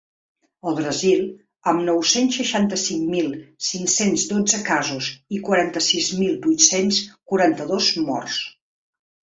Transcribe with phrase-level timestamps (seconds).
[0.69, 1.19] El Brasil,
[1.71, 3.29] amb nou-cents seixanta-cinc mil
[3.67, 8.43] cinc-cents dotze casos i quaranta-sis mil vuit-cents quaranta-dos morts.